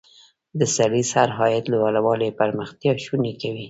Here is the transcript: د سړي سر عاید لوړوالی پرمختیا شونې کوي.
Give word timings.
د 0.59 0.61
سړي 0.75 1.03
سر 1.11 1.27
عاید 1.37 1.65
لوړوالی 1.73 2.29
پرمختیا 2.39 2.91
شونې 3.05 3.33
کوي. 3.41 3.59